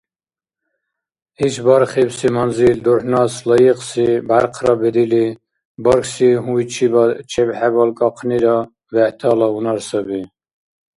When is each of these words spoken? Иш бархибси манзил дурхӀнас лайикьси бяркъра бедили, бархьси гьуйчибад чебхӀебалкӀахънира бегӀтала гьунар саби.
Иш 1.45 1.55
бархибси 1.65 2.27
манзил 2.35 2.77
дурхӀнас 2.85 3.33
лайикьси 3.47 4.07
бяркъра 4.27 4.73
бедили, 4.81 5.25
бархьси 5.83 6.29
гьуйчибад 6.43 7.11
чебхӀебалкӀахънира 7.31 8.55
бегӀтала 8.91 9.47
гьунар 9.53 9.79
саби. 9.87 10.21